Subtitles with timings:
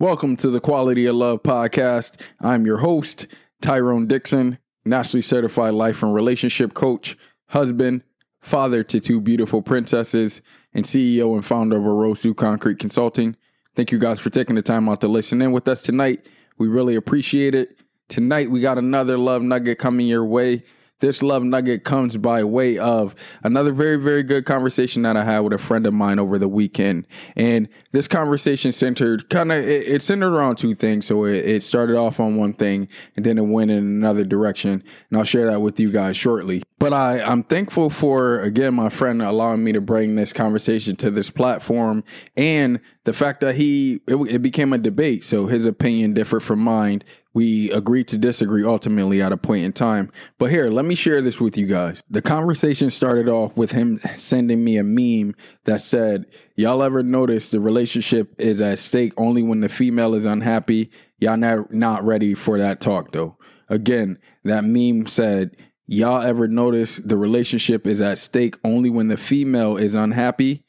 [0.00, 2.20] Welcome to the Quality of Love podcast.
[2.40, 3.26] I'm your host,
[3.60, 8.04] Tyrone Dixon, nationally certified life and relationship coach, husband,
[8.40, 10.40] father to two beautiful princesses,
[10.72, 13.34] and CEO and founder of Orosu Concrete Consulting.
[13.74, 16.24] Thank you guys for taking the time out to listen in with us tonight.
[16.58, 17.76] We really appreciate it.
[18.06, 20.62] Tonight, we got another love nugget coming your way.
[21.00, 25.40] This love nugget comes by way of another very, very good conversation that I had
[25.40, 27.06] with a friend of mine over the weekend.
[27.36, 31.06] And this conversation centered kind of, it, it, centered around two things.
[31.06, 34.82] So it, it started off on one thing and then it went in another direction.
[35.10, 36.64] And I'll share that with you guys shortly.
[36.78, 41.10] But I, I'm thankful for, again, my friend allowing me to bring this conversation to
[41.10, 42.04] this platform
[42.36, 45.24] and the fact that he, it, it became a debate.
[45.24, 47.02] So his opinion differed from mine
[47.38, 50.10] we agreed to disagree ultimately at a point in time.
[50.38, 52.02] But here, let me share this with you guys.
[52.10, 56.26] The conversation started off with him sending me a meme that said,
[56.56, 60.90] Y'all ever notice the relationship is at stake only when the female is unhappy?
[61.18, 63.36] Y'all not, not ready for that talk though.
[63.68, 65.56] Again, that meme said,
[65.90, 70.62] Y'all ever notice the relationship is at stake only when the female is unhappy?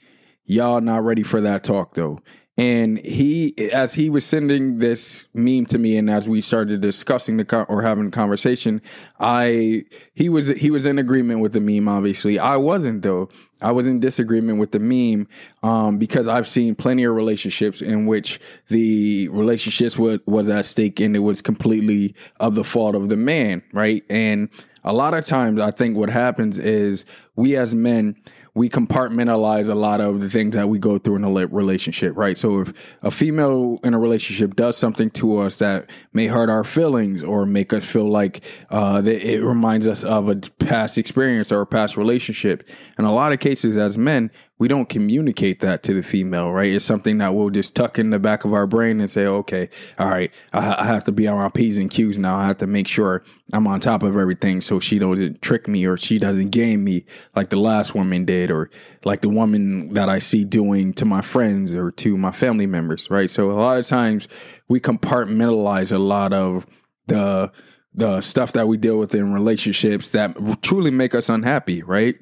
[0.45, 2.20] Y'all not ready for that talk though.
[2.58, 7.38] And he, as he was sending this meme to me, and as we started discussing
[7.38, 8.81] the or having a conversation,
[9.17, 11.88] I he was he was in agreement with the meme.
[11.88, 13.30] Obviously, I wasn't though.
[13.62, 15.28] I was in disagreement with the meme
[15.64, 21.00] um, because I've seen plenty of relationships in which the relationships was, was at stake
[21.02, 24.03] and it was completely of the fault of the man, right?
[24.09, 24.50] And
[24.84, 28.16] a lot of times, I think what happens is we as men
[28.59, 32.38] we compartmentalize a lot of the things that we go through in a relationship, right?
[32.38, 36.63] So if a female in a relationship does something to us that may hurt our
[36.63, 41.61] feelings or make us feel like uh, it reminds us of a past experience or
[41.61, 42.67] a past relationship,
[42.97, 46.72] in a lot of cases as men, we don't communicate that to the female, right?
[46.72, 49.70] It's something that we'll just tuck in the back of our brain and say, okay,
[49.97, 52.36] all right, I, I, have to be on my P's and Q's now.
[52.36, 55.86] I have to make sure I'm on top of everything so she doesn't trick me
[55.86, 57.06] or she doesn't game me
[57.38, 58.70] like the last woman did or
[59.06, 63.09] like the woman that I see doing to my friends or to my family members,
[63.09, 63.31] right?
[63.31, 64.28] So a lot of times
[64.68, 66.68] we compartmentalize a lot of
[67.08, 67.52] the
[67.96, 72.16] the stuff that we deal with in relationships that truly make us unhappy, right?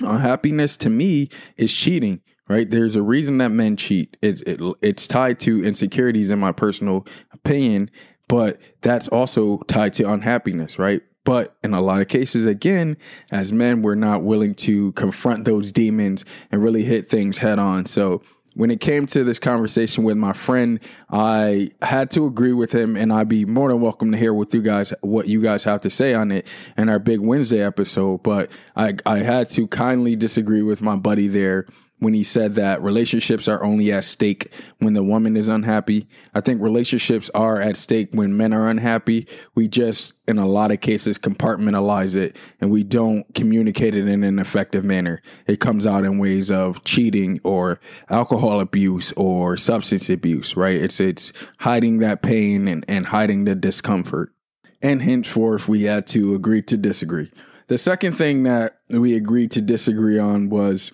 [0.00, 2.68] Unhappiness to me is cheating, right?
[2.68, 4.16] There's a reason that men cheat.
[4.22, 7.90] It's it, it's tied to insecurities, in my personal opinion,
[8.28, 11.02] but that's also tied to unhappiness, right?
[11.24, 12.96] But in a lot of cases, again,
[13.30, 17.84] as men, we're not willing to confront those demons and really hit things head on.
[17.84, 18.22] So
[18.58, 20.80] when it came to this conversation with my friend,
[21.10, 24.52] I had to agree with him, and I'd be more than welcome to hear what
[24.52, 26.44] you guys what you guys have to say on it
[26.76, 28.24] in our big Wednesday episode.
[28.24, 31.66] But I I had to kindly disagree with my buddy there
[31.98, 36.08] when he said that relationships are only at stake when the woman is unhappy.
[36.34, 39.26] I think relationships are at stake when men are unhappy.
[39.54, 44.22] We just, in a lot of cases, compartmentalize it and we don't communicate it in
[44.22, 45.22] an effective manner.
[45.46, 50.76] It comes out in ways of cheating or alcohol abuse or substance abuse, right?
[50.76, 54.32] It's, it's hiding that pain and, and hiding the discomfort.
[54.80, 57.32] And henceforth, we had to agree to disagree.
[57.66, 60.90] The second thing that we agreed to disagree on was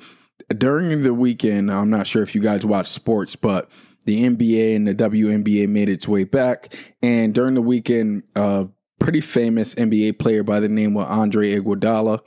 [0.56, 3.68] during the weekend, I'm not sure if you guys watch sports, but
[4.04, 6.74] the NBA and the WNBA made its way back.
[7.02, 8.68] And during the weekend, a
[8.98, 12.20] pretty famous NBA player by the name of Andre Iguodala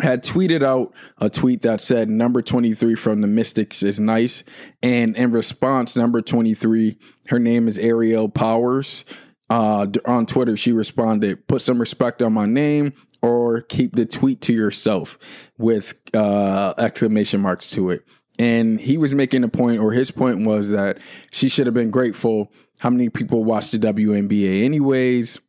[0.00, 4.42] had tweeted out a tweet that said number 23 from the Mystics is nice.
[4.82, 6.98] And in response, number 23,
[7.28, 9.04] her name is Aerial Powers.
[9.48, 12.92] Uh, on Twitter, she responded, put some respect on my name
[13.24, 15.18] or keep the tweet to yourself
[15.56, 18.04] with uh, exclamation marks to it.
[18.38, 20.98] And he was making a point, or his point was that
[21.30, 25.40] she should have been grateful how many people watch the WNBA, anyways.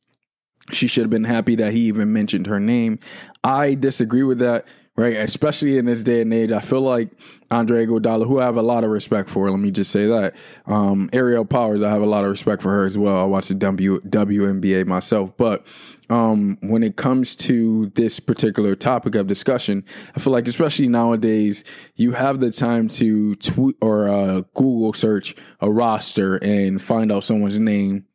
[0.71, 2.99] She should have been happy that he even mentioned her name.
[3.43, 4.65] I disagree with that
[4.97, 5.17] right?
[5.17, 7.09] Especially in this day and age, I feel like
[7.51, 10.35] Andre Iguodala, who I have a lot of respect for, let me just say that.
[10.65, 13.17] Um, Aerial Powers, I have a lot of respect for her as well.
[13.17, 15.65] I watch the w, WNBA myself, but
[16.09, 19.83] um, when it comes to this particular topic of discussion,
[20.15, 21.65] I feel like especially nowadays,
[21.95, 27.23] you have the time to tweet or uh, Google search a roster and find out
[27.23, 28.05] someone's name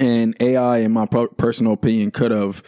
[0.00, 2.62] and AI, in my personal opinion, could have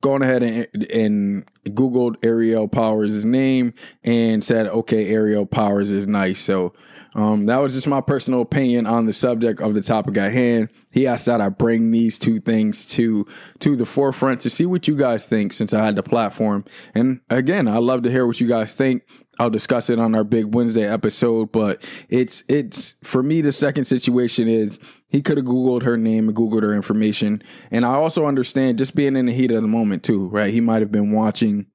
[0.00, 6.40] gone ahead and, and Googled Aerial Powers' name and said, okay, Aerial Powers is nice.
[6.40, 6.72] So
[7.14, 10.70] um, that was just my personal opinion on the subject of the topic at hand.
[10.92, 13.26] He asked that I bring these two things to
[13.60, 16.64] to the forefront to see what you guys think since I had the platform.
[16.94, 19.02] And again, I love to hear what you guys think.
[19.38, 23.86] I'll discuss it on our big Wednesday episode, but it's it's for me the second
[23.86, 24.78] situation is
[25.10, 27.42] he could have googled her name and googled her information.
[27.70, 30.52] And I also understand just being in the heat of the moment too, right?
[30.52, 31.66] He might have been watching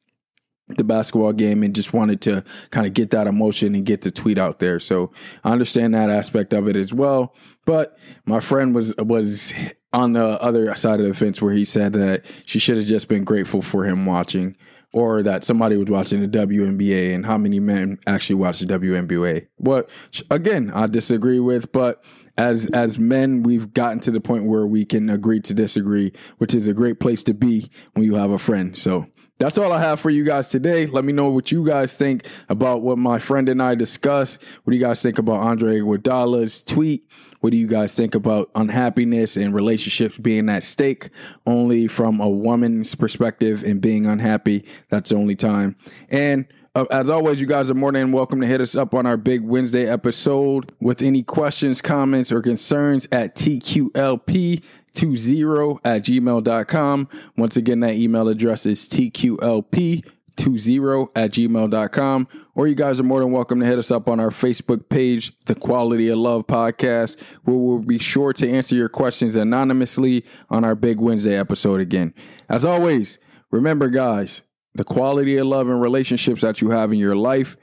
[0.67, 4.09] the basketball game and just wanted to kind of get that emotion and get the
[4.09, 4.79] tweet out there.
[4.79, 5.11] So
[5.43, 7.35] I understand that aspect of it as well.
[7.65, 7.95] But
[8.25, 9.53] my friend was was
[9.93, 13.07] on the other side of the fence where he said that she should have just
[13.07, 14.57] been grateful for him watching
[14.95, 19.45] or that somebody was watching the WNBA and how many men actually watch the WNBA.
[19.57, 19.89] What
[20.31, 22.01] again, I disagree with, but
[22.37, 26.55] as as men, we've gotten to the point where we can agree to disagree, which
[26.55, 28.77] is a great place to be when you have a friend.
[28.77, 30.85] So that's all I have for you guys today.
[30.85, 34.41] Let me know what you guys think about what my friend and I discussed.
[34.63, 37.09] What do you guys think about Andre Iguodala's tweet?
[37.41, 41.09] What do you guys think about unhappiness and relationships being at stake
[41.45, 44.65] only from a woman's perspective and being unhappy?
[44.89, 45.75] That's the only time.
[46.09, 49.05] And uh, as always, you guys are more than welcome to hit us up on
[49.05, 54.61] our big Wednesday episode with any questions, comments, or concerns at TQLP
[54.93, 57.09] 20 at gmail.com.
[57.37, 60.05] Once again, that email address is TQLP
[60.35, 60.77] 20
[61.15, 62.27] at gmail.com.
[62.55, 65.31] Or you guys are more than welcome to hit us up on our Facebook page,
[65.45, 70.65] The Quality of Love Podcast, where we'll be sure to answer your questions anonymously on
[70.65, 72.13] our Big Wednesday episode again.
[72.49, 73.17] As always,
[73.49, 74.41] remember, guys,
[74.75, 77.55] the quality of love and relationships that you have in your life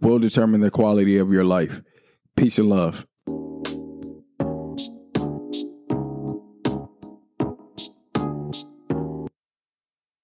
[0.00, 1.80] will determine the quality of your life.
[2.36, 3.06] Peace and love.